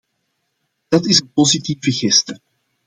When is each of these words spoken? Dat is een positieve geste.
Dat 0.87 1.05
is 1.05 1.19
een 1.21 1.31
positieve 1.33 1.91
geste. 1.91 2.39